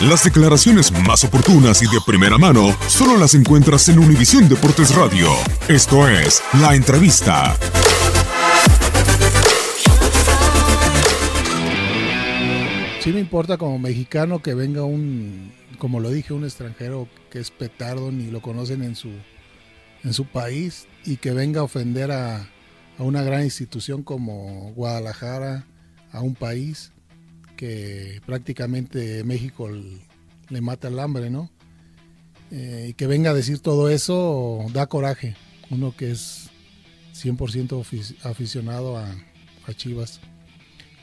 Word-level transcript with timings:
Las 0.00 0.24
declaraciones 0.24 0.90
más 1.06 1.24
oportunas 1.24 1.82
y 1.82 1.84
de 1.84 2.00
primera 2.06 2.38
mano 2.38 2.74
solo 2.88 3.18
las 3.18 3.34
encuentras 3.34 3.86
en 3.90 3.98
Univisión 3.98 4.48
Deportes 4.48 4.94
Radio. 4.94 5.28
Esto 5.68 6.08
es 6.08 6.40
La 6.58 6.74
Entrevista. 6.74 7.54
Sí 13.00 13.12
me 13.12 13.20
importa 13.20 13.58
como 13.58 13.78
mexicano 13.78 14.40
que 14.40 14.54
venga 14.54 14.84
un, 14.84 15.52
como 15.76 16.00
lo 16.00 16.08
dije, 16.08 16.32
un 16.32 16.44
extranjero 16.44 17.06
que 17.30 17.38
es 17.38 17.50
petardo, 17.50 18.10
ni 18.10 18.30
lo 18.30 18.40
conocen 18.40 18.82
en 18.82 18.96
su, 18.96 19.10
en 20.02 20.14
su 20.14 20.24
país, 20.24 20.86
y 21.04 21.18
que 21.18 21.32
venga 21.32 21.60
a 21.60 21.64
ofender 21.64 22.10
a, 22.10 22.48
a 22.96 23.02
una 23.02 23.22
gran 23.22 23.44
institución 23.44 24.02
como 24.02 24.72
Guadalajara, 24.74 25.66
a 26.10 26.22
un 26.22 26.34
país 26.34 26.90
que 27.60 28.22
prácticamente 28.24 29.22
México 29.22 29.68
le 29.68 30.60
mata 30.62 30.88
el 30.88 30.98
hambre, 30.98 31.28
¿no? 31.28 31.50
Eh, 32.50 32.86
y 32.88 32.94
que 32.94 33.06
venga 33.06 33.32
a 33.32 33.34
decir 33.34 33.58
todo 33.58 33.90
eso 33.90 34.64
da 34.72 34.86
coraje. 34.86 35.36
Uno 35.68 35.94
que 35.94 36.10
es 36.10 36.48
100% 37.12 37.84
aficionado 38.22 38.96
a, 38.96 39.14
a, 39.66 39.74
Chivas. 39.74 40.20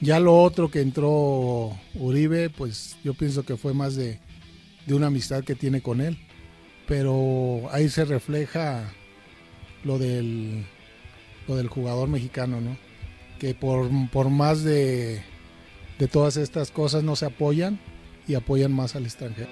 Ya 0.00 0.20
lo 0.20 0.40
otro 0.40 0.70
que 0.70 0.80
entró 0.80 1.76
Uribe, 1.96 2.50
pues 2.50 2.98
yo 3.02 3.14
pienso 3.14 3.42
que 3.42 3.56
fue 3.56 3.74
más 3.74 3.96
de, 3.96 4.20
de 4.86 4.94
una 4.94 5.08
amistad 5.08 5.42
que 5.42 5.56
tiene 5.56 5.82
con 5.82 6.00
él. 6.00 6.16
Pero 6.86 7.62
ahí 7.72 7.88
se 7.88 8.04
refleja 8.04 8.92
lo 9.82 9.98
del, 9.98 10.64
lo 11.48 11.56
del 11.56 11.66
jugador 11.66 12.08
mexicano, 12.08 12.60
¿no? 12.60 12.78
Que 13.40 13.56
por, 13.56 13.90
por 14.12 14.30
más 14.30 14.62
de, 14.62 15.20
de 15.98 16.08
todas 16.08 16.36
estas 16.36 16.70
cosas 16.70 17.02
no 17.02 17.16
se 17.16 17.26
apoyan 17.26 17.78
y 18.26 18.34
apoyan 18.34 18.74
más 18.74 18.96
al 18.96 19.04
extranjero. 19.04 19.50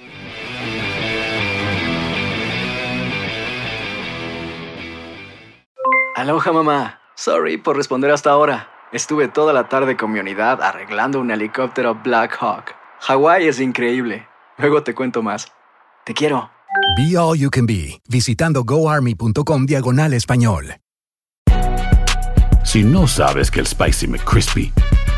Aloha 6.16 6.52
mamá, 6.52 7.00
sorry 7.16 7.56
por 7.56 7.76
responder 7.76 8.10
hasta 8.10 8.30
ahora. 8.30 8.68
Estuve 8.92 9.28
toda 9.28 9.52
la 9.52 9.68
tarde 9.68 9.96
con 9.96 10.12
mi 10.12 10.20
unidad 10.20 10.60
arreglando 10.62 11.18
un 11.18 11.30
helicóptero 11.30 11.94
Black 12.02 12.36
Hawk. 12.40 12.74
Hawái 13.00 13.48
es 13.48 13.58
increíble. 13.58 14.28
Luego 14.58 14.82
te 14.82 14.94
cuento 14.94 15.22
más. 15.22 15.50
Te 16.04 16.14
quiero. 16.14 16.50
Be 16.96 17.16
All 17.16 17.38
You 17.38 17.50
Can 17.50 17.66
Be, 17.66 18.00
visitando 18.08 18.64
goarmy.com 18.64 19.66
diagonal 19.66 20.12
español. 20.12 20.76
Si 22.64 22.84
no 22.84 23.08
sabes 23.08 23.50
que 23.50 23.60
el 23.60 23.66
Spicy 23.66 24.06
McCrispy 24.06 24.72